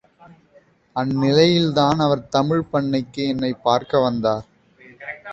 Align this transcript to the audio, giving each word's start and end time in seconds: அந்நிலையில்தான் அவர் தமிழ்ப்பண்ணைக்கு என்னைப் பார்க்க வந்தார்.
அந்நிலையில்தான் 0.95 1.95
அவர் 1.95 2.27
தமிழ்ப்பண்ணைக்கு 2.31 3.27
என்னைப் 3.27 3.63
பார்க்க 3.63 3.99
வந்தார். 3.99 4.45